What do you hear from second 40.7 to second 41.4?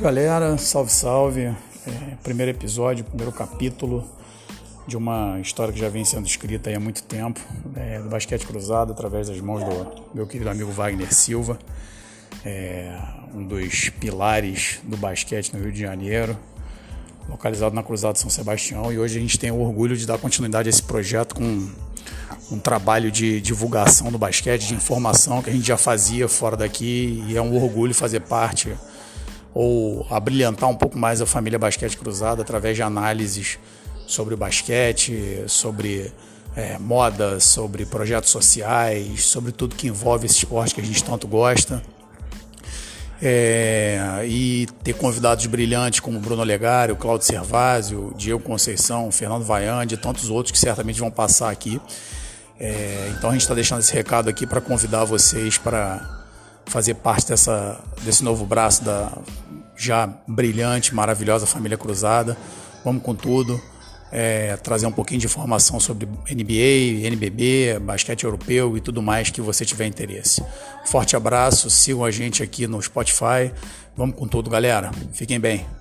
que a gente tanto